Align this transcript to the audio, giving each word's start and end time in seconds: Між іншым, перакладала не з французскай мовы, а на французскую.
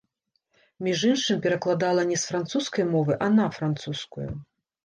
Між 0.87 1.03
іншым, 1.09 1.43
перакладала 1.43 2.07
не 2.13 2.17
з 2.23 2.31
французскай 2.31 2.89
мовы, 2.95 3.13
а 3.27 3.31
на 3.37 3.45
французскую. 3.59 4.29